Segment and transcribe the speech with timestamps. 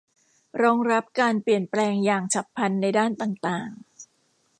[0.61, 3.69] รองรับการเปลี่ยนแปลงอย่างฉับพลันในด้านต่างต่าง